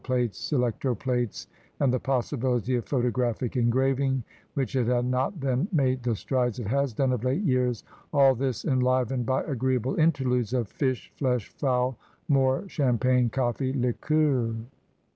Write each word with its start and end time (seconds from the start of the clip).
plates, 0.03 0.51
electro 0.51 0.95
plates, 0.95 1.45
and 1.79 1.93
the 1.93 1.99
possibility 1.99 2.73
of 2.75 2.87
photo 2.87 3.11
graphic 3.11 3.55
engraving, 3.55 4.23
which 4.55 4.73
had 4.73 5.05
not 5.05 5.39
then 5.39 5.67
made 5.71 6.01
the 6.01 6.15
strides 6.15 6.57
it 6.57 6.65
has 6.65 6.91
done 6.95 7.11
of 7.11 7.23
late 7.23 7.43
years; 7.43 7.83
all 8.11 8.33
this, 8.33 8.65
enlivened 8.65 9.27
by 9.27 9.43
agreeable 9.43 9.93
interludes 9.99 10.53
of 10.53 10.67
fish, 10.67 11.11
flesh, 11.17 11.49
fowl, 11.49 11.95
more 12.27 12.67
champagne, 12.67 13.29
coffee, 13.29 13.73
liqueurs. 13.73 14.55